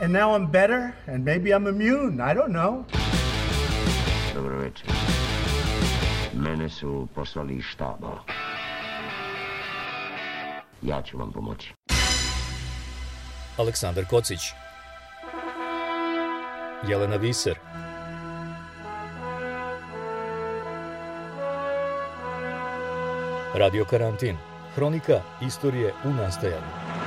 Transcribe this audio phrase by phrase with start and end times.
[0.00, 2.20] And now I'm better, and maybe I'm immune.
[2.20, 2.84] I don't know.
[4.34, 4.86] Dobro večer.
[6.32, 8.18] Mene su poslali iz štaba.
[10.82, 11.74] Ja ću vam pomoći.
[13.56, 14.40] Aleksandar Kocić
[16.88, 17.54] Jelena Viser
[23.54, 24.36] Radio Karantin
[24.74, 26.97] Hronika istorije u nastajanju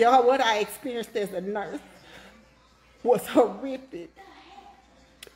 [0.00, 1.78] Y'all, what I experienced as a nurse
[3.02, 4.08] was horrific.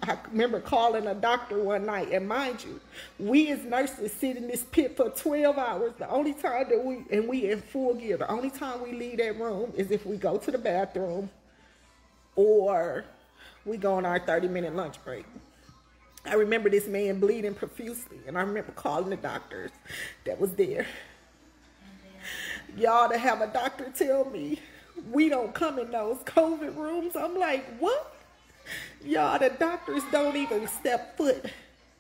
[0.03, 2.81] I remember calling a doctor one night, and mind you,
[3.19, 5.93] we as nurses sit in this pit for 12 hours.
[5.99, 9.19] The only time that we, and we in full gear, the only time we leave
[9.19, 11.29] that room is if we go to the bathroom
[12.35, 13.05] or
[13.67, 15.27] we go on our 30 minute lunch break.
[16.25, 19.73] I remember this man bleeding profusely, and I remember calling the doctors
[20.25, 20.87] that was there.
[22.77, 24.59] Y'all to have a doctor tell me
[25.11, 27.17] we don't come in those COVID rooms.
[27.17, 28.15] I'm like, what?
[29.05, 31.47] Y'all, the doctors don't even step foot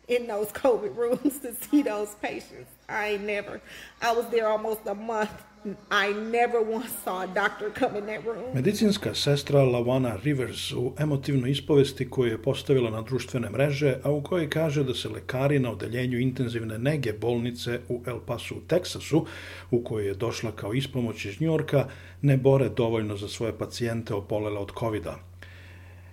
[0.09, 2.71] in those COVID rooms to see those patients.
[2.89, 3.61] I ain't never.
[4.01, 5.31] I was there almost a month.
[5.65, 8.55] I never once saw a doctor come in that room.
[8.55, 14.23] Medicinska sestra Lavana Rivers u emotivnoj ispovesti koju je postavila na društvene mreže, a u
[14.23, 19.27] kojoj kaže da se lekari na odeljenju intenzivne nege bolnice u El Pasu u Teksasu,
[19.71, 21.89] u kojoj je došla kao ispomoć iz Njorka,
[22.23, 25.15] ne bore dovoljno za svoje pacijente opolele od covid -a.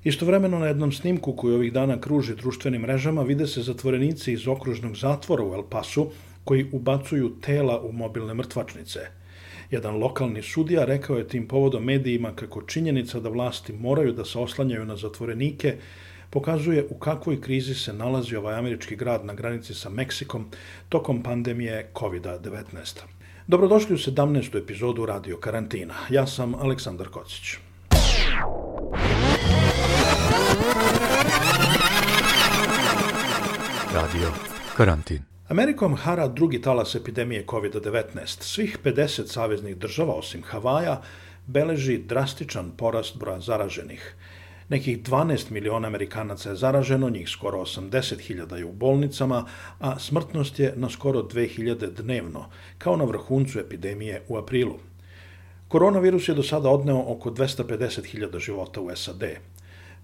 [0.03, 4.95] Istovremeno na jednom snimku koji ovih dana kruži društvenim mrežama vide se zatvorenici iz okružnog
[4.95, 6.11] zatvora u El Pasu
[6.43, 9.20] koji ubacuju tela u mobilne mrtvačnice.
[9.71, 14.39] Jedan lokalni sudija rekao je tim povodom medijima kako činjenica da vlasti moraju da se
[14.39, 15.77] oslanjaju na zatvorenike
[16.29, 20.45] pokazuje u kakvoj krizi se nalazi ovaj američki grad na granici sa Meksikom
[20.89, 23.01] tokom pandemije COVID-19.
[23.47, 24.57] Dobrodošli u 17.
[24.63, 25.93] epizodu Radio Karantina.
[26.09, 27.57] Ja sam Aleksandar Kocić.
[33.93, 34.31] Radio
[34.77, 38.39] Karantin Amerikom hara drugi talas epidemije COVID-19.
[38.39, 41.01] Svih 50 saveznih država, osim Havaja,
[41.47, 44.15] beleži drastičan porast broja zaraženih.
[44.69, 49.45] Nekih 12 miliona Amerikanaca je zaraženo, njih skoro 80.000 je u bolnicama,
[49.79, 52.45] a smrtnost je na skoro 2000 dnevno,
[52.77, 54.79] kao na vrhuncu epidemije u aprilu.
[55.67, 59.23] Koronavirus je do sada odneo oko 250.000 života u SAD.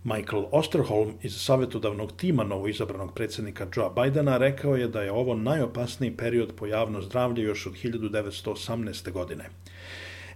[0.07, 6.17] Michael Osterholm iz savjetodavnog tima novoizabranog predsjednika Joe Bidena rekao je da je ovo najopasniji
[6.17, 9.11] period po javno zdravlje još od 1918.
[9.11, 9.49] godine.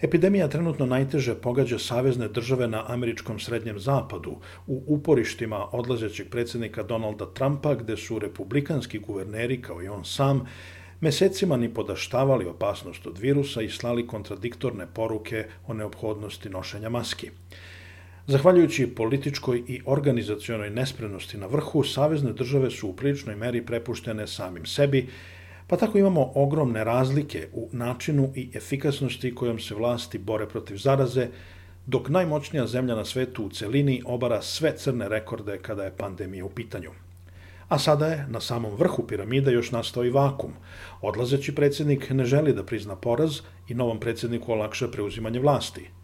[0.02, 4.36] Epidemija trenutno najteže pogađa savezne države na američkom srednjem zapadu,
[4.68, 10.48] u uporištima odlazećeg predsjednika Donalda Trumpa, gde su republikanski guverneri, kao i on sam,
[11.02, 17.30] mesecima ni podaštavali opasnost od virusa i slali kontradiktorne poruke o neophodnosti nošenja maski.
[18.28, 24.66] Zahvaljujući političkoj i organizacionoj nespremnosti na vrhu, savezne države su u priličnoj meri prepuštene samim
[24.66, 25.08] sebi,
[25.68, 31.28] pa tako imamo ogromne razlike u načinu i efikasnosti kojom se vlasti bore protiv zaraze,
[31.86, 36.50] dok najmoćnija zemlja na svetu u celini obara sve crne rekorde kada je pandemija u
[36.50, 36.92] pitanju.
[37.68, 40.54] A sada je na samom vrhu piramide još nastao i vakum.
[41.02, 45.90] Odlazeći predsjednik ne želi da prizna poraz i novom predsjedniku olakša preuzimanje vlasti–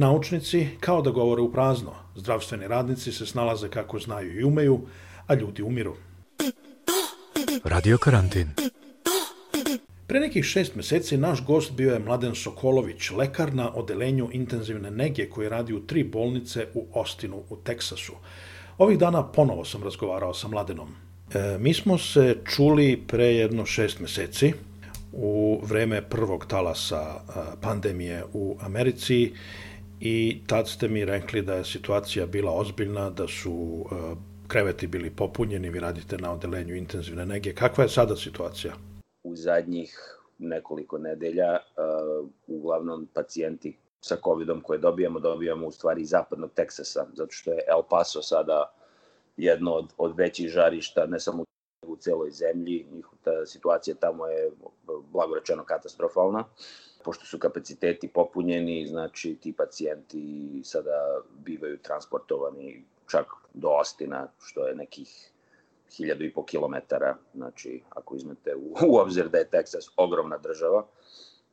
[0.00, 4.80] Naučnici kao da govore u prazno, zdravstveni radnici se snalaze kako znaju i umeju,
[5.26, 5.96] a ljudi umiru.
[7.64, 8.48] Radio Karantin
[10.06, 15.28] Pre nekih šest meseci naš gost bio je Mladen Sokolović, lekar na odelenju intenzivne nege
[15.30, 18.12] koji radi u tri bolnice u Ostinu u Teksasu.
[18.78, 20.88] Ovih dana ponovo sam razgovarao sa Mladenom.
[21.34, 24.52] E, mi smo se čuli pre jedno šest meseci
[25.12, 27.20] u vreme prvog talasa
[27.60, 29.32] pandemije u Americi
[30.00, 34.18] i tad ste mi rekli da je situacija bila ozbiljna, da su uh,
[34.48, 37.54] kreveti bili popunjeni, vi radite na odelenju intenzivne nege.
[37.54, 38.72] Kakva je sada situacija?
[39.22, 46.08] U zadnjih nekoliko nedelja uh, uglavnom pacijenti sa COVID-om koje dobijamo, dobijamo u stvari iz
[46.08, 48.72] zapadnog Teksasa, zato što je El Paso sada
[49.36, 51.44] jedno od, od većih žarišta, ne samo
[51.86, 52.86] u celoj zemlji,
[53.24, 54.50] ta situacija tamo je
[55.12, 56.38] blagorečeno katastrofalna.
[56.38, 64.66] Uh, pošto su kapaciteti popunjeni, znači ti pacijenti sada bivaju transportovani čak do Ostina, što
[64.66, 65.32] je nekih
[65.96, 70.86] hiljadu i po kilometara, znači ako izmete u, u obzir da je Teksas ogromna država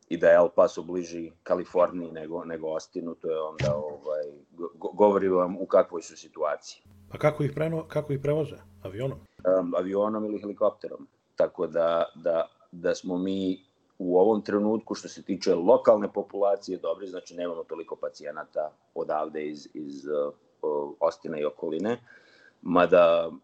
[0.09, 4.89] i da je El Paso bliži Kaliforniji nego, nego Ostinu, to je onda, ovaj, go,
[4.93, 6.81] govori vam u kakvoj su situaciji.
[7.11, 8.55] Pa kako ih, preno, kako ih prevoze?
[8.83, 9.19] Avionom?
[9.59, 11.07] Um, avionom ili helikopterom.
[11.35, 13.66] Tako da, da, da smo mi
[13.99, 19.67] u ovom trenutku što se tiče lokalne populacije dobri, znači nemamo toliko pacijenata odavde iz,
[19.73, 21.97] iz uh, Ostina i okoline,
[22.61, 23.37] mada uh,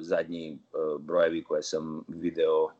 [0.00, 2.70] zadnji uh, brojevi koje sam video uh,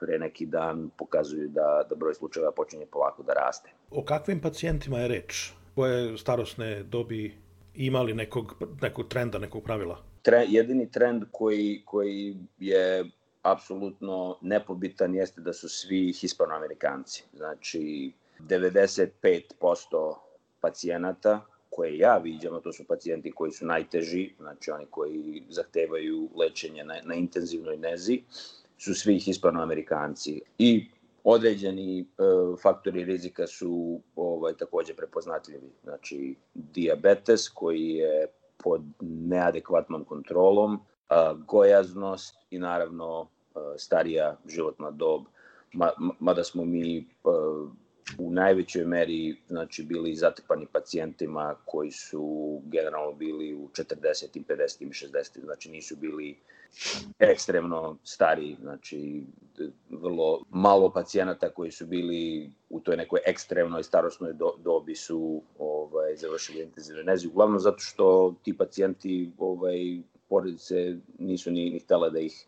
[0.00, 3.70] pre neki dan pokazuju da, da broj slučajeva počinje polako da raste.
[3.90, 5.52] O kakvim pacijentima je reč?
[5.74, 7.36] Koje starosne dobi
[7.74, 9.98] imali nekog, nekog trenda, nekog pravila?
[10.22, 13.10] Tre, jedini trend koji, koji je
[13.42, 17.24] apsolutno nepobitan jeste da su svi hispanoamerikanci.
[17.32, 20.14] Znači, 95%
[20.60, 26.28] pacijenata koje ja viđam, a to su pacijenti koji su najteži, znači oni koji zahtevaju
[26.36, 28.22] lečenje na, na intenzivnoj nezi,
[28.78, 30.40] su svi hispanoamerikanci.
[30.58, 30.86] I
[31.24, 32.04] određeni e,
[32.62, 35.70] faktori rizika su ovaj, takođe prepoznatljivi.
[35.84, 38.26] Znači, diabetes koji je
[38.56, 40.80] pod neadekvatnom kontrolom,
[41.46, 43.28] gojaznost i naravno
[43.78, 45.22] starija životna dob,
[45.72, 45.90] ma,
[46.20, 47.06] mada smo mi
[48.18, 54.44] u najvećoj meri znači, bili zatrpani pacijentima koji su generalno bili u 40.
[54.48, 54.82] 50.
[54.82, 55.44] i 60.
[55.44, 56.38] Znači nisu bili
[57.18, 59.22] ekstremno stari, znači
[59.90, 66.16] vrlo malo pacijenata koji su bili u toj nekoj ekstremnoj starosnoj do, dobi su ovaj,
[66.16, 67.30] završili intenzivnu neziju.
[67.30, 69.98] Uglavnom zato što ti pacijenti ovaj,
[70.30, 72.46] porodice nisu ni, ni htele da ih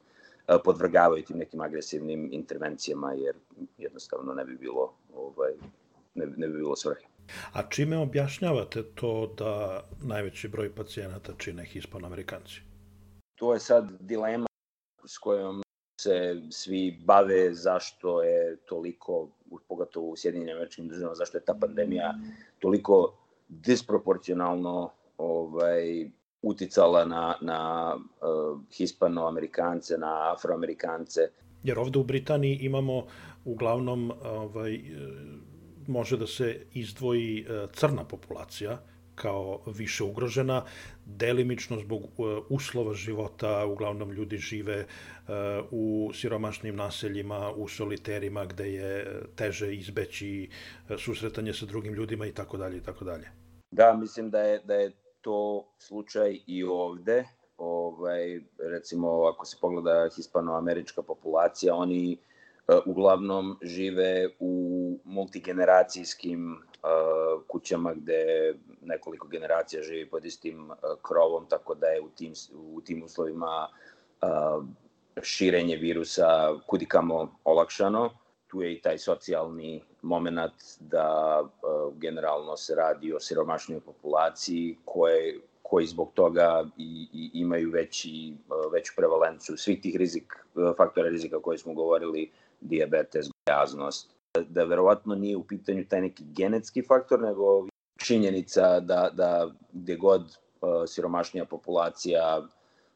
[0.65, 3.37] podvrgavaju tim nekim agresivnim intervencijama, jer
[3.79, 5.53] jednostavno ne bi bilo, ovaj,
[6.15, 7.07] ne, ne bi bilo svrhe.
[7.53, 12.61] A čime objašnjavate to da najveći broj pacijenata čine hispanoamerikanci?
[13.35, 14.47] To je sad dilema
[15.07, 15.63] s kojom
[16.01, 19.29] se svi bave zašto je toliko,
[19.69, 22.15] pogotovo u Sjedinjenim američkim državama, zašto je ta pandemija
[22.59, 23.19] toliko
[23.49, 26.11] disproporcionalno ovaj,
[26.43, 31.21] uticala na, na uh, hispanoamerikance, na afroamerikance.
[31.63, 33.07] Jer ovde u Britaniji imamo
[33.45, 34.81] uglavnom ovaj,
[35.87, 38.79] može da se izdvoji crna populacija
[39.15, 40.65] kao više ugrožena,
[41.07, 42.03] delimično zbog
[42.49, 44.87] uslova života, uglavnom ljudi žive
[45.71, 50.49] u siromašnim naseljima, u soliterima gde je teže izbeći
[50.99, 53.29] susretanje sa drugim ljudima i tako dalje i tako dalje.
[53.71, 54.93] Da, mislim da je, da je
[55.23, 57.25] to slučaj i ovde.
[57.59, 67.95] Ovaj, recimo, ako se pogleda hispanoamerička populacija, oni uh, uglavnom žive u multigeneracijskim uh, kućama
[67.95, 73.03] gde nekoliko generacija živi pod istim uh, krovom, tako da je u tim, u tim
[73.03, 73.69] uslovima
[74.23, 74.65] uh,
[75.23, 78.11] širenje virusa kudikamo olakšano.
[78.47, 85.41] Tu je i taj socijalni moment da uh, generalno se radi o siromašnoj populaciji koje
[85.63, 91.09] koji zbog toga i, i imaju veći, uh, veću prevalenciju svih tih rizik, uh, faktora
[91.09, 94.11] rizika koje smo govorili, diabetes, gojaznost.
[94.35, 99.97] Da, da verovatno nije u pitanju taj neki genetski faktor, nego činjenica da, da gde
[99.97, 100.39] god
[100.87, 102.49] siromašnija populacija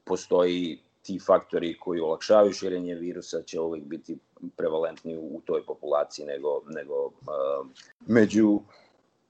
[0.05, 4.19] postoji ti faktori koji olakšavaju širenje virusa će uvijek biti
[4.57, 7.67] prevalentni u toj populaciji nego, nego uh,
[8.07, 8.61] među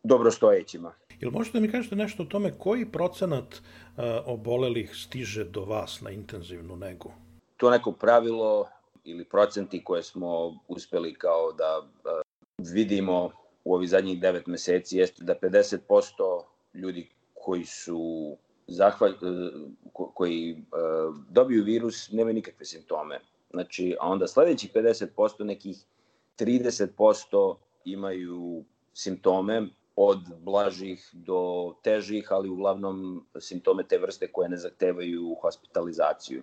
[0.03, 0.95] dobrostojećima.
[1.21, 6.01] Jel možete da mi kažete nešto o tome koji procenat uh, obolelih stiže do vas
[6.01, 7.13] na intenzivnu negu?
[7.57, 8.69] To neko pravilo
[9.05, 12.21] ili procenti koje smo uspeli kao da uh,
[12.59, 13.31] vidimo
[13.65, 16.43] u ovih zadnjih devet meseci jeste da 50%
[16.75, 18.37] ljudi koji su
[18.67, 19.15] zahvalj,
[19.93, 23.21] koji uh, dobiju virus nemaju nikakve simptome.
[23.51, 25.77] Znači, a onda sledećih 50%, nekih
[26.39, 35.37] 30% imaju simptome od blažih do težih, ali uglavnom simptome te vrste koje ne zahtevaju
[35.43, 36.43] hospitalizaciju.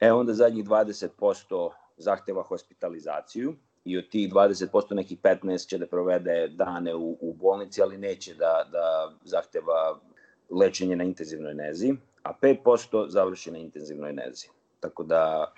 [0.00, 6.48] E onda zadnjih 20% zahteva hospitalizaciju i od tih 20% nekih 15 će da provede
[6.48, 10.00] dane u, u bolnici, ali neće da, da zahteva
[10.50, 14.48] lečenje na intenzivnoj nezi, a 5% završi na intenzivnoj nezi.
[14.80, 15.52] Tako da,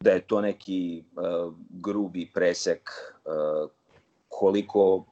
[0.00, 2.90] da je to neki uh, grubi presek
[3.24, 3.70] uh,
[4.28, 5.04] koliko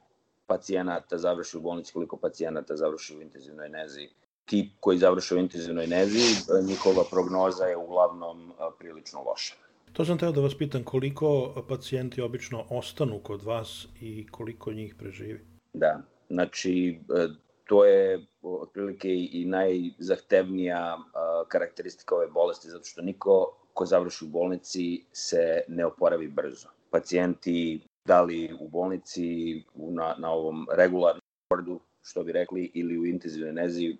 [0.47, 4.09] pacijenata završi u bolnici, koliko pacijenata završi u intenzivnoj nezi.
[4.45, 9.55] Ti koji završe u intenzivnoj nezi, njihova prognoza je uglavnom uh, prilično loša.
[9.93, 14.95] To sam teo da vas pitam koliko pacijenti obično ostanu kod vas i koliko njih
[14.95, 15.39] preživi.
[15.73, 17.27] Da, znači e,
[17.71, 20.97] to je otprilike i najzahtevnija
[21.47, 26.67] karakteristika ove bolesti, zato što niko ko završi u bolnici se ne oporavi brzo.
[26.89, 29.23] Pacijenti da li u bolnici
[29.75, 33.95] na, na ovom regularnom bordu, što bi rekli, ili u intenzivnoj nezi, e,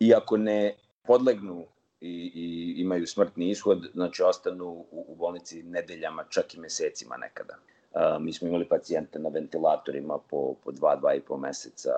[0.00, 0.74] iako ne
[1.06, 1.64] podlegnu
[2.00, 7.58] i, i imaju smrtni ishod, znači ostanu u, u bolnici nedeljama, čak i mesecima nekada.
[7.94, 11.90] Uh, mi smo imali pacijente na ventilatorima po, po dva, dva i po meseca.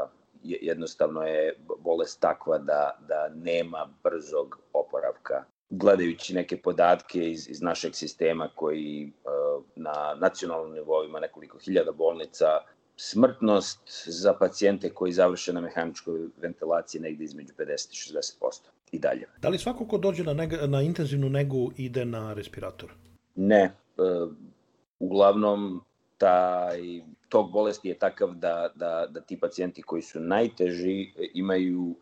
[0.45, 5.45] Jednostavno je bolest takva da, da nema brzog oporavka.
[5.71, 11.93] Gledajući neke podatke iz, iz našeg sistema koji uh, na nacionalnom nivou ima nekoliko hiljada
[11.93, 12.47] bolnica,
[12.97, 18.61] smrtnost za pacijente koji završe na mehaničkoj ventilaciji negde između 50 i 60%
[18.93, 19.27] i dalje.
[19.43, 22.93] Da li svako ko dođe na, nega, na intenzivnu negu ide na respirator?
[23.35, 23.63] Ne.
[23.63, 23.73] E,
[24.99, 25.85] uglavnom,
[26.19, 26.81] taj
[27.35, 31.95] tok bolesti je takav da, da, da ti pacijenti koji su najteži imaju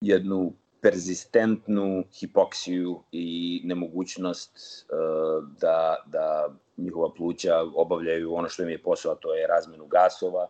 [0.00, 8.82] jednu persistentnu hipoksiju i nemogućnost uh, da, da njihova pluća obavljaju ono što im je
[8.82, 10.46] posao, to je razmenu gasova.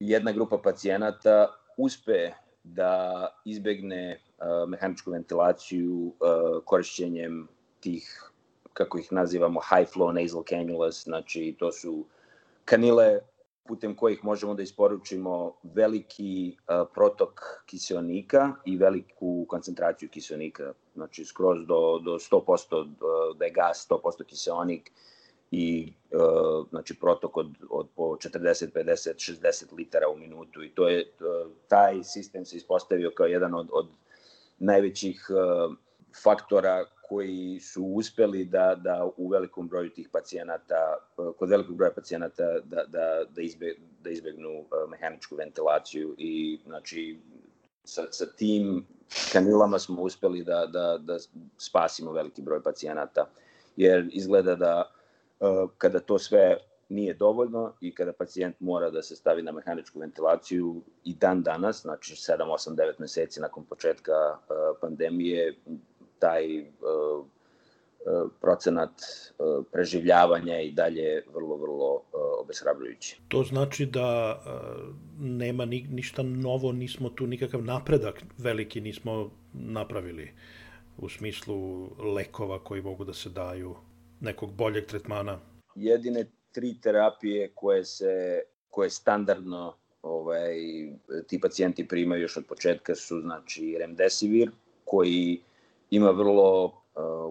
[0.00, 2.30] Jedna grupa pacijenata uspe
[2.64, 7.48] da izbegne uh, mehaničku ventilaciju uh, korišćenjem
[7.80, 8.30] tih,
[8.72, 12.04] kako ih nazivamo, high flow nasal cannulas, znači to su
[12.64, 13.20] kanile
[13.68, 16.56] putem kojih možemo da isporučimo veliki
[16.94, 24.24] protok kiselnika i veliku koncentraciju kiselnika, znači skroz do, do 100%, da je gas 100%
[24.24, 24.90] kiselnik
[25.50, 25.92] i
[26.70, 30.62] znači protok od, od po 40, 50, 60 litara u minutu.
[30.62, 31.12] I to je,
[31.68, 33.88] taj sistem se ispostavio kao jedan od, od
[34.58, 35.26] najvećih
[36.22, 40.96] faktora koji su uspeli da, da u velikom broju tih pacijenata,
[41.38, 47.20] kod velikog broja pacijenata da, da, da, izbe, da izbegnu uh, mehaničku ventilaciju i znači
[47.84, 48.86] sa, sa tim
[49.32, 51.18] kanilama smo uspeli da, da, da
[51.58, 53.26] spasimo veliki broj pacijenata.
[53.76, 54.90] Jer izgleda da
[55.40, 56.56] uh, kada to sve
[56.88, 61.82] nije dovoljno i kada pacijent mora da se stavi na mehaničku ventilaciju i dan danas,
[61.82, 65.54] znači 7, 8, 9 meseci nakon početka uh, pandemije,
[66.18, 66.66] taj uh,
[67.20, 72.02] uh, procenat uh, preživljavanja i dalje vrlo, vrlo
[72.40, 73.20] obeshrabrujući.
[73.28, 74.40] To znači da
[75.18, 80.30] nema ni, ništa novo, nismo tu nikakav napredak veliki nismo napravili
[80.98, 83.76] u smislu lekova koji mogu da se daju,
[84.20, 85.38] nekog boljeg tretmana?
[85.74, 90.54] Jedine tri terapije koje se koje standardno ovaj,
[91.26, 94.50] ti pacijenti primaju još od početka su znači remdesivir
[94.84, 95.40] koji
[95.90, 96.72] ima vrlo uh,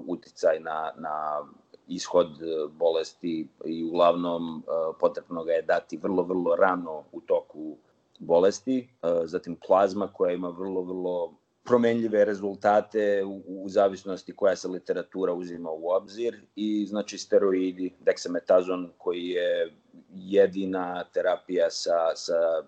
[0.07, 1.45] uticaj na, na
[1.87, 7.77] ishod uh, bolesti i uglavnom uh, potrebno ga je dati vrlo, vrlo rano u toku
[8.19, 8.89] bolesti.
[9.23, 11.33] Zatim plazma koja ima vrlo, vrlo
[11.63, 18.89] promenljive rezultate u, u zavisnosti koja se literatura uzima u obzir i znači steroidi, dexametazon
[18.97, 19.75] koji je
[20.13, 22.63] jedina terapija sa, sa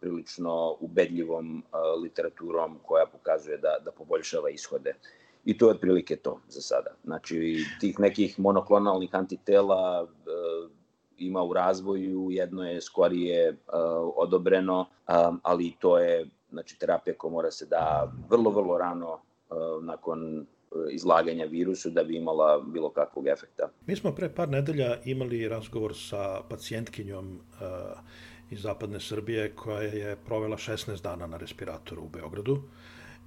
[0.00, 4.94] prilično ubedljivom uh, literaturom koja pokazuje da, da poboljšava ishode.
[5.44, 6.90] I to je otprilike to za sada.
[7.04, 10.70] Znači, tih nekih monoklonalnih antitela uh,
[11.18, 13.56] ima u razvoju, jedno je skorije
[14.16, 14.86] odobreno,
[15.42, 19.20] ali to je znači, terapija koja mora se da vrlo, vrlo rano
[19.82, 20.46] nakon
[20.90, 23.68] izlaganja virusu da bi imala bilo kakvog efekta.
[23.86, 27.40] Mi smo pre par nedelja imali razgovor sa pacijentkinjom
[28.50, 32.62] iz zapadne Srbije koja je provela 16 dana na respiratoru u Beogradu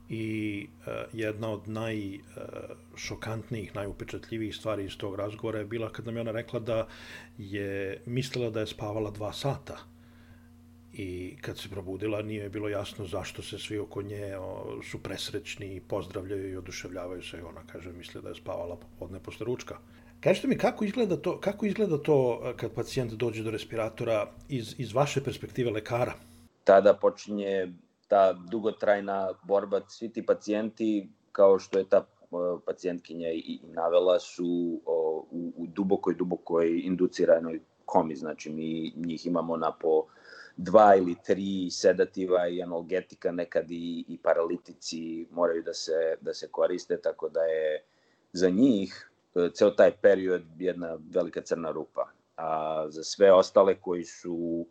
[0.10, 0.74] i uh,
[1.14, 6.32] jedna od najšokantnijih, uh, najupečatljivijih stvari iz tog razgovora je bila kad nam je ona
[6.32, 6.88] rekla da
[7.38, 9.78] je mislila da je spavala dva sata
[10.94, 15.76] i kad se probudila nije bilo jasno zašto se svi oko nje o, su presrećni
[15.76, 19.78] i pozdravljaju i oduševljavaju se ona kaže misle da je spavala popodne posle ručka.
[20.24, 24.76] Kažete mi kako izgleda to, kako izgleda to uh, kad pacijent dođe do respiratora iz,
[24.78, 26.14] iz vaše perspektive lekara?
[26.64, 27.74] Tada počinje
[28.08, 32.06] ta dugotrajna borba, svi ti pacijenti, kao što je ta
[32.66, 34.82] pacijentkinja i navela, su
[35.32, 38.16] u, u dubokoj, dubokoj induciranoj komi.
[38.16, 40.06] Znači, mi njih imamo na po
[40.58, 46.48] dva ili tri sedativa i analgetika, nekad i, i paralitici moraju da se, da se
[46.52, 47.84] koriste, tako da je
[48.34, 49.11] za njih
[49.54, 52.08] ceo taj period jedna velika crna rupa.
[52.38, 54.66] A za sve ostale koji su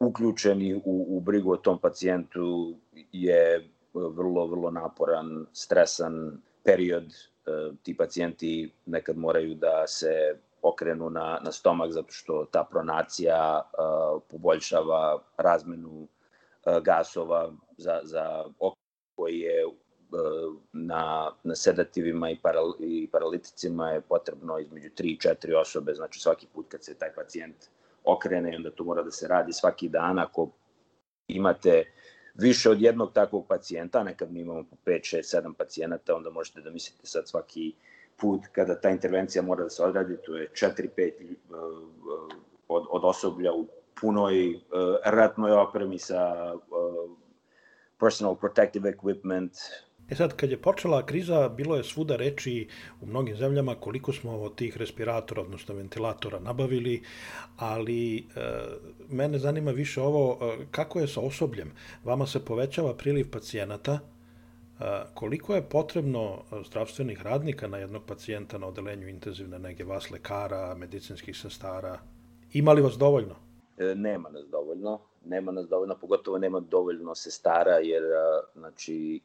[0.00, 2.76] uključeni u, u brigu o tom pacijentu
[3.12, 7.14] je vrlo, vrlo naporan, stresan period
[7.82, 14.22] ti pacijenti nekad moraju da se okrenu na, na stomak zato što ta pronacija uh,
[14.30, 16.08] poboljšava razmenu
[16.82, 18.76] gasova za, za oko
[19.14, 19.66] koji je
[20.72, 26.20] na, na sedativima i, paral, i paraliticima je potrebno između 3 i 4 osobe, znači
[26.20, 27.56] svaki put kad se taj pacijent
[28.04, 30.48] okrene, onda to mora da se radi svaki dan, ako
[31.28, 31.84] imate
[32.34, 36.60] više od jednog takvog pacijenta, nekad mi imamo po 5, 6, 7 pacijenata, onda možete
[36.60, 37.74] da mislite sad svaki
[38.16, 41.12] put kada ta intervencija mora da se odradi, to je 4-5
[41.50, 41.56] uh,
[42.68, 43.66] od, od osoblja u
[44.00, 44.60] punoj
[45.04, 46.54] ratnoj opremi sa
[48.02, 49.50] personal protective equipment,
[50.10, 52.68] E sad, kad je počela kriza, bilo je svuda reči
[53.00, 57.02] u mnogim zemljama koliko smo od tih respiratora, odnosno ventilatora nabavili,
[57.56, 58.22] ali e,
[59.08, 61.72] mene zanima više ovo, e, kako je sa osobljem?
[62.04, 68.66] Vama se povećava priliv pacijenata, e, koliko je potrebno zdravstvenih radnika na jednog pacijenta na
[68.66, 71.98] odelenju intenzivne nege, vas lekara, medicinskih sestara?
[72.52, 73.34] Ima li vas dovoljno?
[73.78, 78.02] E, nema nas dovoljno, nema nas dovoljno, pogotovo nema dovoljno sestara, jer,
[78.54, 79.20] znači,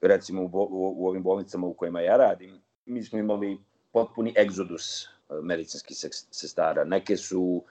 [0.00, 3.58] recimo u, bo, u ovim bolnicama u kojima ja radim, mi smo imali
[3.92, 5.08] potpuni egzodus e,
[5.42, 5.96] medicinskih
[6.30, 6.84] sestara.
[6.84, 7.62] Neke su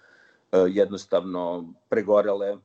[0.51, 2.58] e, jednostavno pregorele e,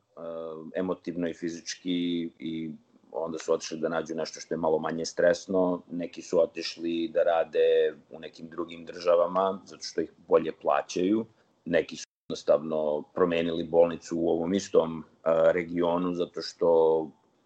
[0.75, 2.71] emotivno i fizički i
[3.11, 7.23] onda su otišli da nađu nešto što je malo manje stresno, neki su otišli da
[7.23, 11.25] rade u nekim drugim državama zato što ih bolje plaćaju,
[11.65, 15.03] neki su jednostavno promenili bolnicu u ovom istom
[15.53, 16.69] regionu zato što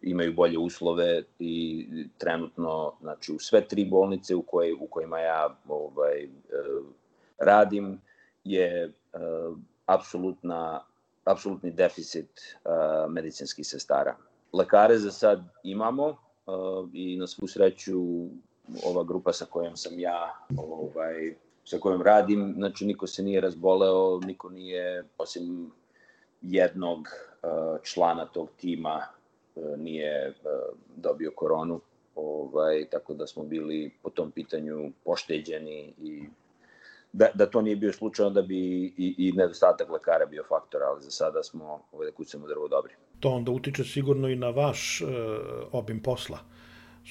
[0.05, 5.57] imaju bolje uslove i trenutno znači u sve tri bolnice u koje u kojima ja
[5.67, 6.29] ovaj e,
[7.37, 8.01] radim
[8.43, 10.83] je uh, apsolutna
[11.23, 12.29] apsolutni deficit
[12.65, 14.15] uh, medicinskih sestara.
[14.53, 16.17] Lekare za sad imamo
[16.93, 17.99] i na svu sreću
[18.85, 24.19] ova grupa sa kojom sam ja ovaj sa kojom radim, znači niko se nije razboleo,
[24.19, 25.71] niko nije osim
[26.41, 27.07] jednog
[27.83, 29.24] člana tog tima E,
[29.77, 30.33] nije e,
[30.95, 31.81] dobio koronu,
[32.15, 36.23] ovaj, tako da smo bili po tom pitanju pošteđeni i
[37.13, 38.57] da, da to nije bio slučaj, onda bi
[38.97, 42.93] i, i nedostatak lekara bio faktor, ali za sada smo ovaj, da kucamo drvo dobri.
[43.19, 45.05] To onda utiče sigurno i na vaš e,
[45.71, 46.39] obim posla,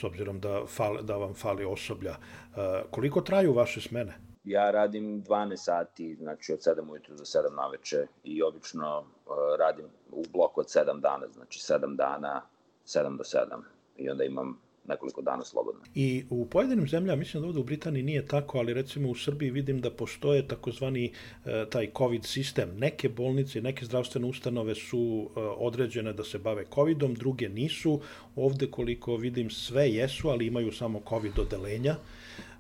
[0.00, 2.11] s obzirom da, fal, da vam fali osoblja.
[2.11, 4.14] E, koliko traju vaše smene?
[4.44, 9.35] Ja radim 12 sati, znači od 7 ujutru do 7 na veče i obično uh,
[9.59, 12.42] radim u bloku od 7 dana, znači 7 dana,
[12.87, 13.62] 7 do 7
[13.96, 15.80] i onda imam nekoliko dana slobodno.
[15.94, 19.50] I u pojedinim zemljama, mislim da ovde u Britaniji nije tako, ali recimo u Srbiji
[19.50, 21.12] vidim da postoje takozvani
[21.44, 22.78] e, taj COVID sistem.
[22.78, 28.00] Neke bolnice, neke zdravstvene ustanove su e, određene da se bave COVIDom, druge nisu.
[28.37, 31.96] Ovde koliko vidim sve jesu, ali imaju samo COVID odelenja.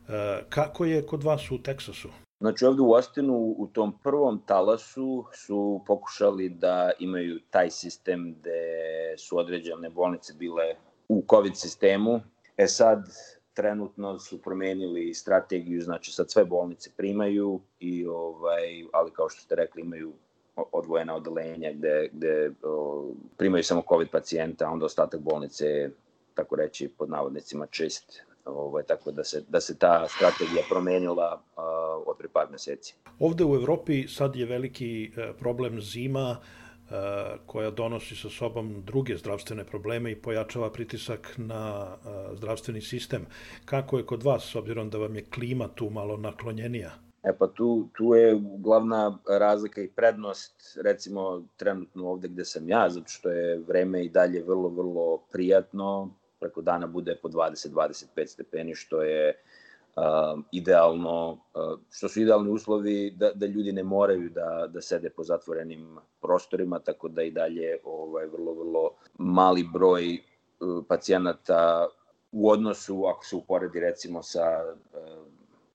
[0.08, 2.08] E, kako je kod vas u Teksasu?
[2.40, 8.60] Znači ovde u Ostinu u tom prvom talasu su pokušali da imaju taj sistem gde
[9.18, 10.74] su određene bolnice bile
[11.08, 12.20] u COVID sistemu.
[12.56, 13.08] E sad
[13.54, 19.54] trenutno su promenili strategiju, znači sad sve bolnice primaju i ovaj ali kao što ste
[19.54, 20.12] rekli imaju
[20.56, 25.90] odvojena odelenja gde, gde o, primaju samo COVID pacijenta, a onda ostatak bolnice
[26.34, 31.62] tako reći pod navodnicima čist Ovaj, tako da se, da se ta strategija promenila uh,
[32.06, 32.94] od pre par meseci.
[33.18, 36.94] Ovde u Evropi sad je veliki e, problem zima, e,
[37.46, 43.26] koja donosi sa sobom druge zdravstvene probleme i pojačava pritisak na e, zdravstveni sistem.
[43.64, 46.90] Kako je kod vas, s obzirom da vam je klima tu malo naklonjenija?
[47.22, 52.88] E pa tu, tu je glavna razlika i prednost, recimo trenutno ovde gde sam ja,
[52.90, 56.10] zato što je vreme i dalje vrlo, vrlo prijatno,
[56.44, 59.32] preko dana bude po 20-25 stepeni, što je
[59.96, 65.10] uh, idealno, uh, što su idealni uslovi da, da ljudi ne moraju da, da sede
[65.10, 71.88] po zatvorenim prostorima, tako da i dalje ovaj, vrlo, vrlo mali broj uh, pacijenata
[72.32, 75.24] u odnosu, ako se uporedi recimo sa uh,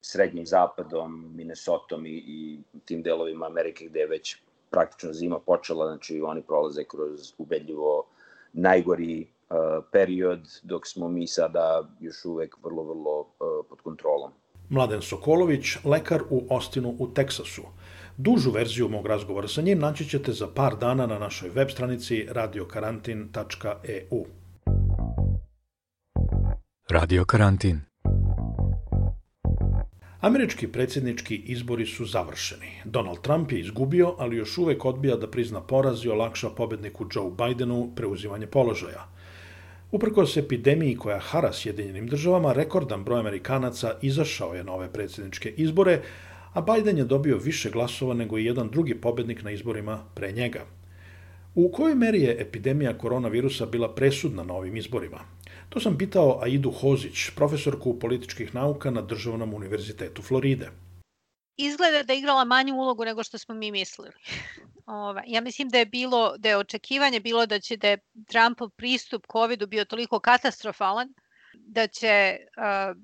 [0.01, 4.37] srednjim zapadom, Minnesotom i, i tim delovima Amerike gde je već
[4.69, 8.05] praktično zima počela, znači oni prolaze kroz ubedljivo
[8.53, 9.27] najgori
[9.91, 13.27] period, dok smo mi sada još uvek vrlo, vrlo
[13.69, 14.31] pod kontrolom.
[14.69, 17.61] Mladen Sokolović, lekar u Ostinu u Teksasu.
[18.17, 22.27] Dužu verziju mog razgovora sa njim naći ćete za par dana na našoj web stranici
[22.31, 24.25] radiokarantin.eu.
[26.89, 27.81] Radio Karantin
[30.21, 32.71] Američki predsjednički izbori su završeni.
[32.85, 37.31] Donald Trump je izgubio, ali još uvek odbija da prizna poraz i olakša pobedniku Joe
[37.31, 39.18] Bidenu preuzimanje položaja.
[39.91, 46.01] Uprkos epidemiji koja hara Sjedinjenim državama, rekordan broj Amerikanaca izašao je na ove predsjedničke izbore,
[46.53, 50.65] a Biden je dobio više glasova nego i jedan drugi pobednik na izborima pre njega.
[51.55, 55.19] U kojoj meri je epidemija koronavirusa bila presudna na ovim izborima?
[55.69, 60.69] To sam pitao Aidu Hozić, profesorku političkih nauka na Državnom univerzitetu Floride.
[61.57, 64.09] Izgleda da je igrala manju ulogu nego što smo mi mislili.
[64.89, 67.97] Ova, ja mislim da je bilo, da je očekivanje bilo da će da je
[68.27, 71.13] Trumpov pristup COVID-u bio toliko katastrofalan,
[71.53, 72.97] da će uh,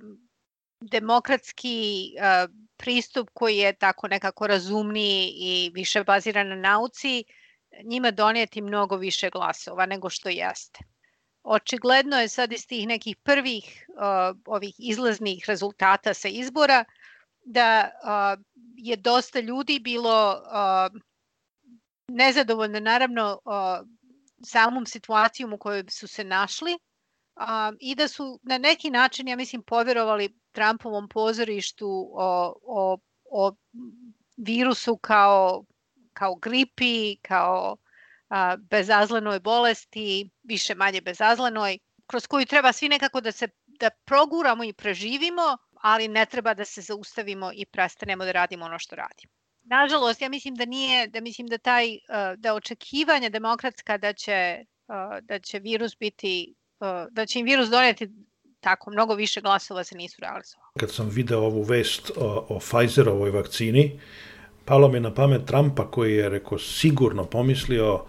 [0.82, 7.24] demokratski uh, pristup koji je tako nekako razumniji i više baziran na nauci,
[7.84, 10.80] njima donijeti mnogo više glasova nego što jeste.
[11.44, 16.86] Očigledno je sad iz tih nekih prvih uh, ovih izlaznih rezultata sa izbora
[17.44, 18.44] da uh,
[18.78, 21.02] je dosta ljudi bilo uh,
[22.08, 23.40] nezadovoljno naravno
[24.44, 26.78] samom situacijom u kojoj su se našli
[27.80, 32.98] i da su na neki način, ja mislim, poverovali Trumpovom pozorištu o, o,
[33.32, 33.56] o
[34.38, 35.66] virusu kao,
[36.14, 37.78] kao gripi, kao
[38.30, 44.64] a, bezazlenoj bolesti, više manje bezazlenoj, kroz koju treba svi nekako da se da proguramo
[44.64, 49.34] i preživimo, ali ne treba da se zaustavimo i prestanemo da radimo ono što radimo.
[49.66, 51.98] Nažalost, ja mislim da nije, da mislim da taj,
[52.38, 54.66] da očekivanja demokratska da će,
[55.22, 56.56] da će virus biti,
[57.12, 58.10] da će im virus doneti
[58.60, 60.72] tako mnogo više glasova se nisu realizovali.
[60.80, 64.00] Kad sam video ovu vest o, o Pfizerovoj vakcini,
[64.66, 68.06] palo mi na pamet Trumpa koji je, reko, sigurno pomislio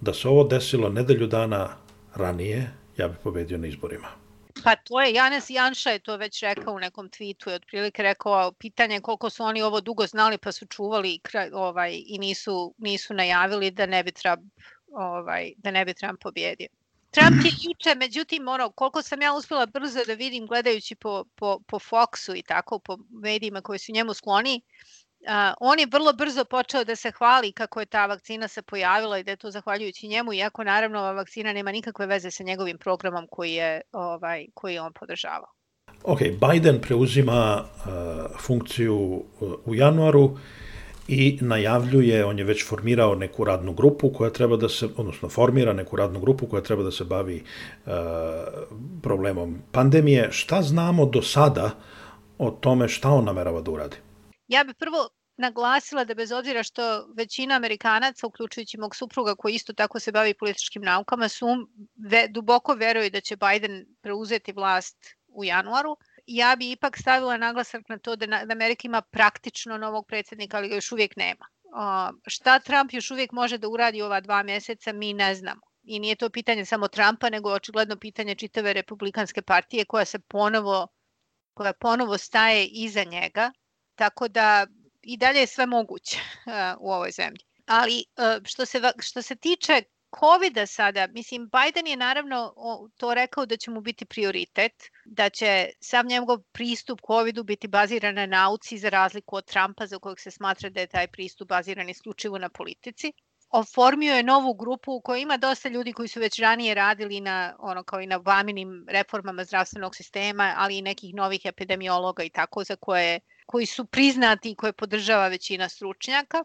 [0.00, 1.68] da se ovo desilo nedelju dana
[2.14, 4.19] ranije, ja bih pobedio na izborima.
[4.64, 8.52] Pa to je, Janes Janša je to već rekao u nekom tweetu, je otprilike rekao
[8.52, 11.20] pitanje koliko su oni ovo dugo znali pa su čuvali
[11.52, 14.52] ovaj, i nisu, nisu najavili da ne bi Trump,
[14.92, 16.68] ovaj, da ne bi Trump pobjedio.
[17.10, 21.58] Trump je juče, međutim, ono, koliko sam ja uspela brzo da vidim gledajući po, po,
[21.66, 24.60] po Foxu i tako, po medijima koji su njemu skloni,
[25.20, 29.18] Uh, on je vrlo brzo počeo da se hvali kako je ta vakcina se pojavila
[29.18, 32.78] i da je to zahvaljujući njemu, iako naravno ova vakcina nema nikakve veze sa njegovim
[32.78, 35.52] programom koji je, ovaj, koji je on podržavao.
[36.04, 38.96] Ok, Biden preuzima uh, funkciju
[39.40, 40.38] uh, u januaru
[41.08, 45.72] i najavljuje, on je već formirao neku radnu grupu koja treba da se, odnosno formira
[45.72, 47.44] neku radnu grupu koja treba da se bavi
[47.86, 47.92] uh,
[49.02, 50.28] problemom pandemije.
[50.30, 51.70] Šta znamo do sada
[52.38, 53.96] o tome šta on namerava da uradi?
[54.50, 59.72] Ja bih prvo naglasila da bez obzira što većina Amerikanaca, uključujući mog supruga koji isto
[59.72, 61.46] tako se bavi političkim naukama, su
[62.10, 64.96] ve, duboko veruju da će Biden preuzeti vlast
[65.28, 69.78] u januaru, ja bi ipak stavila naglasak na to da, na, da Amerika ima praktično
[69.78, 71.46] novog predsednika, ali ga još uvijek nema.
[71.64, 75.60] Uh, šta Trump još uvijek može da uradi ova dva meseca, mi ne znamo.
[75.82, 80.88] I nije to pitanje samo Trumpa, nego očigledno pitanje čitave republikanske partije koja se ponovo
[81.54, 83.52] koja ponovo staje iza njega
[84.00, 84.66] Tako da
[85.02, 86.18] i dalje je sve moguće
[86.80, 87.44] u ovoj zemlji.
[87.66, 89.82] Ali e, što se, što se tiče
[90.20, 92.54] COVID-a sada, mislim, Biden je naravno
[92.96, 94.72] to rekao da će mu biti prioritet,
[95.04, 99.98] da će sam njegov pristup COVID-u biti baziran na nauci za razliku od Trumpa za
[99.98, 103.12] kojeg se smatra da je taj pristup baziran isključivo na politici.
[103.50, 107.56] Oformio je novu grupu u kojoj ima dosta ljudi koji su već ranije radili na
[107.58, 112.64] ono kao i na vaminim reformama zdravstvenog sistema, ali i nekih novih epidemiologa i tako
[112.64, 116.44] za koje koji su priznati i koje podržava većina stručnjaka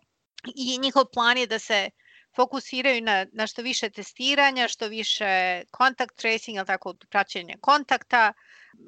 [0.56, 1.90] i njihov plan je da se
[2.36, 8.34] fokusiraju na, na što više testiranja, što više kontakt tracing, ali tako praćenje kontakta,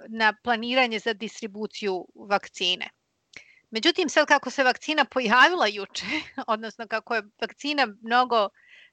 [0.08, 2.90] na planiranje za distribuciju vakcine.
[3.70, 6.06] Međutim, sad kako se vakcina pojavila juče,
[6.48, 8.50] odnosno kako je vakcina mnogo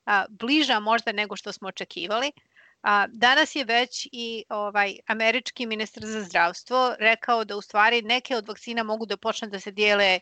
[0.07, 2.33] a, bliža možda nego što smo očekivali,
[2.85, 8.37] A, danas je već i ovaj američki ministar za zdravstvo rekao da u stvari neke
[8.37, 10.21] od vakcina mogu da počne da se dijele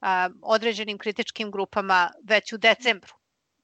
[0.00, 3.14] a, određenim kritičkim grupama već u decembru.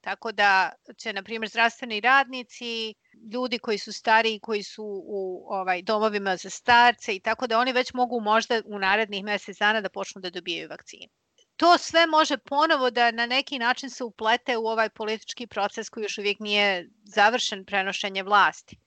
[0.00, 2.94] Tako da će, na primjer, zdravstveni radnici,
[3.32, 7.72] ljudi koji su stariji, koji su u ovaj, domovima za starce i tako da oni
[7.72, 11.17] već mogu možda u narednih mesec dana da počnu da dobijaju vakcinu
[11.59, 16.03] to sve može ponovo da na neki način se uplete u ovaj politički proces koji
[16.03, 18.79] još uvijek nije završen prenošenje vlasti.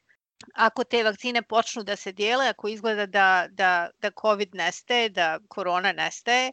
[0.54, 5.40] Ako te vakcine počnu da se dijele, ako izgleda da, da, da COVID nestaje, da
[5.48, 6.52] korona nestaje,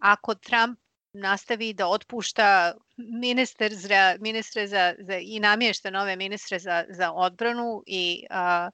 [0.00, 0.78] ako Trump
[1.12, 7.82] nastavi da otpušta minister za, ministre za, za, i namješta nove ministre za, za odbranu
[7.86, 8.70] i a,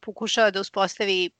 [0.00, 1.30] pokušava da uspostavi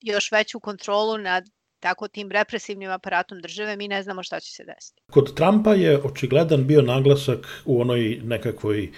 [0.00, 1.44] još veću kontrolu nad
[1.84, 5.02] tako tim represivnim aparatom države, mi ne znamo šta će se desiti.
[5.12, 8.90] Kod Trumpa je očigledan bio naglasak u onoj nekakvoj e,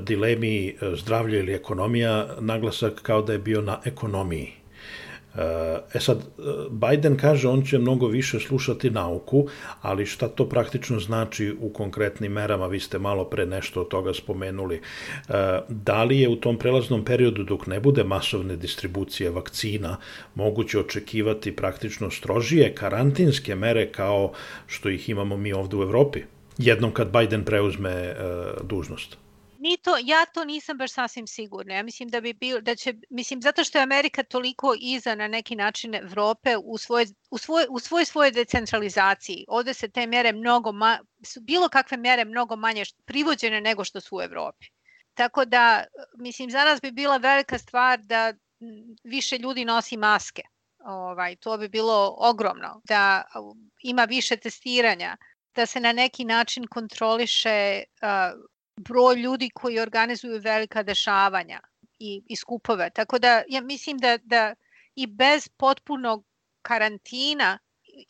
[0.00, 4.57] dilemi e, zdravlje ili ekonomija, naglasak kao da je bio na ekonomiji.
[5.94, 6.18] E sad,
[6.70, 9.48] Biden kaže on će mnogo više slušati nauku,
[9.82, 14.14] ali šta to praktično znači u konkretnim merama, vi ste malo pre nešto od toga
[14.14, 14.76] spomenuli.
[14.76, 14.80] E,
[15.68, 19.96] da li je u tom prelaznom periodu dok ne bude masovne distribucije vakcina
[20.34, 24.32] moguće očekivati praktično strožije karantinske mere kao
[24.66, 26.22] što ih imamo mi ovde u Evropi?
[26.58, 28.14] Jednom kad Biden preuzme e,
[28.62, 29.27] dužnost.
[29.60, 31.74] Ni to, ja to nisam baš sasvim sigurna.
[31.74, 35.28] Ja mislim da bi bio, da će, mislim, zato što je Amerika toliko iza na
[35.28, 39.44] neki način Evrope u svoje, u svoje, u svoje, svoje decentralizaciji.
[39.48, 44.00] Ovde se te mere mnogo, ma, su bilo kakve mere mnogo manje privođene nego što
[44.00, 44.66] su u Evropi.
[45.14, 45.84] Tako da,
[46.18, 48.34] mislim, za nas bi bila velika stvar da
[49.04, 50.42] više ljudi nosi maske.
[50.84, 52.80] Ovaj, to bi bilo ogromno.
[52.84, 53.24] Da
[53.82, 55.16] ima više testiranja,
[55.54, 58.40] da se na neki način kontroliše uh,
[58.78, 61.60] broj ljudi koji organizuju velika dešavanja
[61.98, 62.90] i, i skupove.
[62.90, 64.54] Tako da ja mislim da, da
[64.94, 66.24] i bez potpunog
[66.62, 67.58] karantina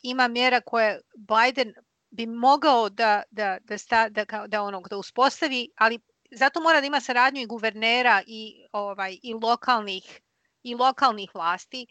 [0.03, 1.73] ima mjera koje Biden
[2.09, 5.99] bi mogao da, da, da, sta, da, da, onog, da uspostavi, ali
[6.31, 10.21] zato mora da ima saradnju i guvernera i, ovaj, i, lokalnih,
[10.63, 11.87] i lokalnih vlasti,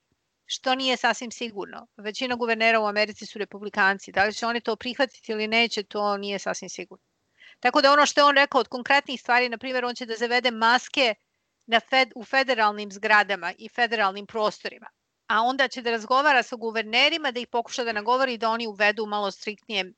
[0.47, 1.87] što nije sasvim sigurno.
[1.97, 4.13] Većina guvernera u Americi su republikanci.
[4.13, 7.08] Da li će oni to prihvatiti ili neće, to nije sasvim sigurno.
[7.61, 10.17] Tako da ono što je on rekao od konkretnih stvari, na primjer, on će da
[10.17, 11.15] zavede maske
[11.67, 14.87] na fed, u federalnim zgradama i federalnim prostorima.
[15.27, 19.07] A onda će da razgovara sa guvernerima, da ih pokuša da nagovori da oni uvedu
[19.07, 19.93] malo striktnije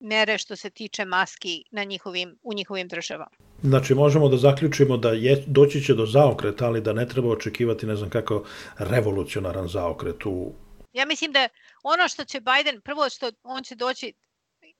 [0.00, 3.30] mere što se tiče maski na njihovim, u njihovim državama.
[3.62, 7.86] Znači, možemo da zaključimo da je, doći će do zaokreta, ali da ne treba očekivati,
[7.86, 8.44] ne znam kako,
[8.78, 10.52] revolucionaran zaokret u...
[10.92, 11.48] Ja mislim da
[11.82, 14.12] ono što će Biden, prvo što on će doći,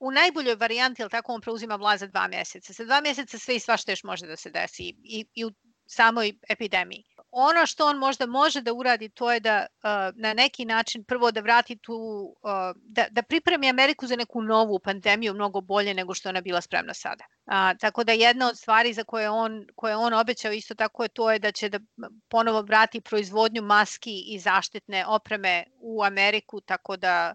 [0.01, 2.73] u najboljoj varijanti, ali tako on preuzima vlast za dva mjeseca.
[2.73, 5.51] Sa dva mjeseca sve i svašta još može da se desi i, i u
[5.87, 7.05] samoj epidemiji.
[7.31, 11.31] Ono što on možda može da uradi to je da uh, na neki način prvo
[11.31, 11.95] da vrati tu,
[12.43, 16.61] uh, da, da pripremi Ameriku za neku novu pandemiju mnogo bolje nego što ona bila
[16.61, 17.25] spremna sada.
[17.47, 21.09] A, tako da jedna od stvari za koje on, koje on obećao isto tako je
[21.09, 21.81] to je da će da
[22.29, 27.35] ponovo vrati proizvodnju maski i zaštitne opreme u Ameriku, tako da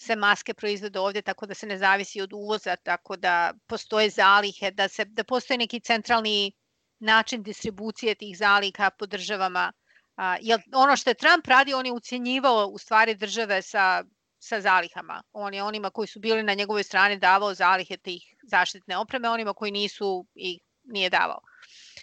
[0.00, 4.70] se maske proizvode ovde tako da se ne zavisi od uvoza, tako da postoje zalihe,
[4.70, 6.52] da, se, da postoji neki centralni
[6.98, 9.72] način distribucije tih zaliha po državama.
[10.16, 14.04] A, jer ono što je Trump radio, on je ucijenjivao u stvari države sa,
[14.38, 15.22] sa zalihama.
[15.32, 19.54] On je onima koji su bili na njegovoj strani davao zalihe tih zaštitne opreme, onima
[19.54, 21.40] koji nisu ih nije davao.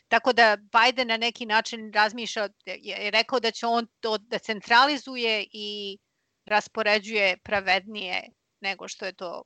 [0.07, 5.45] Tako da Biden na neki način razmišlja, je rekao da će on to da centralizuje
[5.51, 5.97] i
[6.45, 8.29] raspoređuje pravednije
[8.61, 9.43] nego što je to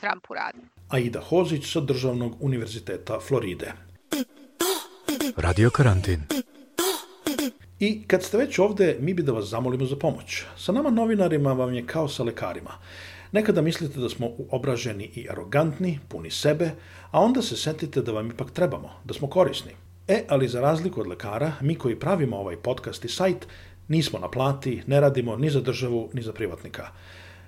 [0.00, 0.62] Trump uradio.
[0.88, 3.72] Aida Hozić sa Državnog univerziteta Floride.
[5.36, 6.20] Radio karantin.
[7.80, 10.42] I kad ste već ovde, mi bi da vas zamolimo za pomoć.
[10.56, 12.70] Sa nama novinarima vam je kao sa lekarima.
[13.32, 16.70] Nekada mislite da smo uobraženi i arogantni, puni sebe,
[17.10, 19.72] a onda se setite da vam ipak trebamo, da smo korisni.
[20.08, 23.46] E, ali za razliku od lekara, mi koji pravimo ovaj podcast i sajt,
[23.88, 26.88] Nismo na plati, ne radimo ni za državu, ni za privatnika.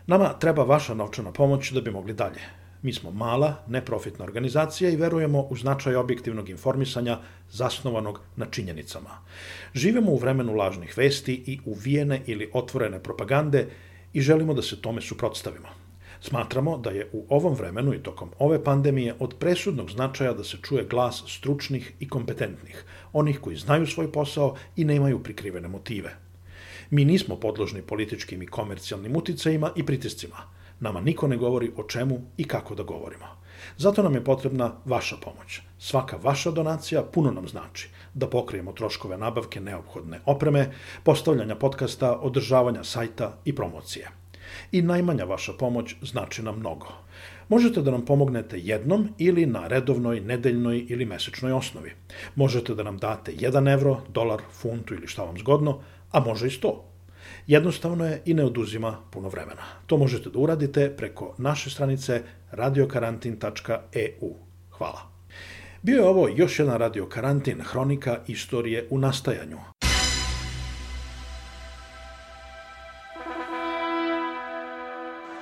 [0.07, 2.41] Nama treba vaša novčana pomoć da bi mogli dalje.
[2.83, 7.19] Mi smo mala, neprofitna organizacija i verujemo u značaj objektivnog informisanja
[7.51, 9.11] zasnovanog na činjenicama.
[9.75, 13.67] Živemo u vremenu lažnih vesti i uvijene ili otvorene propagande
[14.13, 15.69] i želimo da se tome suprotstavimo.
[16.21, 20.57] Smatramo da je u ovom vremenu i tokom ove pandemije od presudnog značaja da se
[20.63, 26.26] čuje glas stručnih i kompetentnih, onih koji znaju svoj posao i nemaju prikrivene motive.
[26.91, 30.37] Mi nismo podložni političkim i komercijalnim uticajima i pritiscima.
[30.81, 33.27] Nama niko ne govori o čemu i kako da govorimo.
[33.77, 35.61] Zato nam je potrebna vaša pomoć.
[35.79, 40.73] Svaka vaša donacija puno nam znači da pokrijemo troškove nabavke neophodne opreme,
[41.03, 44.11] postavljanja podcasta, održavanja sajta i promocije.
[44.73, 46.87] I najmanja vaša pomoć znači nam mnogo.
[47.49, 51.93] Možete da nam pomognete jednom ili na redovnoj, nedeljnoj ili mesečnoj osnovi.
[52.35, 55.81] Možete da nam date 1 evro, dolar, funtu ili šta vam zgodno,
[56.17, 56.73] a može i 100.
[57.47, 59.63] Jednostavno je i ne oduzima puno vremena.
[59.87, 64.35] To možete da uradite preko naše stranice radiokarantin.eu.
[64.71, 65.01] Hvala.
[65.83, 69.59] Bio je ovo još jedan Radio Karantin, hronika istorije u nastajanju.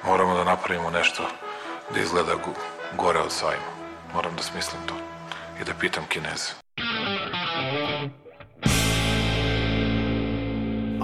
[0.06, 1.22] Moramo da napravimo nešto
[1.94, 2.32] da izgleda
[2.98, 3.70] gore od sajma.
[4.14, 4.94] Moram da smislim to
[5.60, 6.63] i da pitam Kineze.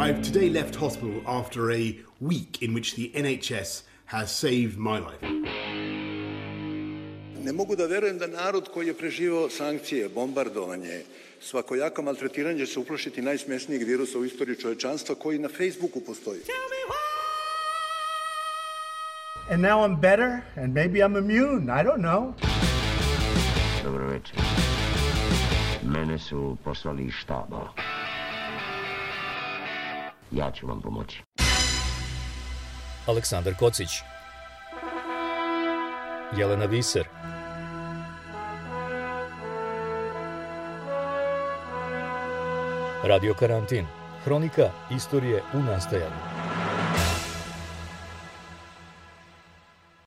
[0.01, 5.21] I've today left hospital after a week in which the NHS has saved my life.
[7.45, 11.03] Ne mogu da verujem da narod koji je preživao sankcije, bombardovanje,
[11.41, 16.41] svakojako maltretiranje će se uplašiti najsmešnijeg virusa u istoriji čovečanstva koji na Facebooku postoji.
[19.51, 21.81] And now I'm better, and maybe I'm immune.
[21.81, 22.33] I don't know.
[23.85, 24.37] Dobro večer.
[25.83, 27.90] Mene su poslali iz štaba.
[30.33, 31.23] Ja ću vam pomoći.
[33.07, 33.89] Aleksandar Kocić.
[36.37, 37.09] Jelena Viser.
[43.05, 43.87] Radio Karantin.
[44.25, 46.40] Hronika istorije u nastajanju